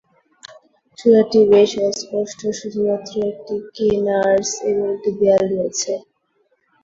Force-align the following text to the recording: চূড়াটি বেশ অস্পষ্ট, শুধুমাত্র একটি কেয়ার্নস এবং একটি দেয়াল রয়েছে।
চূড়াটি 0.97 1.39
বেশ 1.51 1.71
অস্পষ্ট, 1.87 2.39
শুধুমাত্র 2.59 3.13
একটি 3.31 3.55
কেয়ার্নস 3.75 4.49
এবং 4.69 4.85
একটি 4.95 5.11
দেয়াল 5.19 5.45
রয়েছে। 5.53 5.93